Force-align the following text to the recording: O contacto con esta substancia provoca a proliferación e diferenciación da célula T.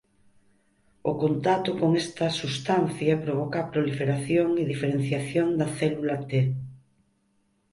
O 1.11 1.13
contacto 1.23 1.71
con 1.79 1.89
esta 2.03 2.27
substancia 2.39 3.21
provoca 3.25 3.57
a 3.61 3.69
proliferación 3.73 4.47
e 4.61 4.63
diferenciación 4.73 5.47
da 5.59 5.67
célula 5.79 6.15
T. 6.29 6.31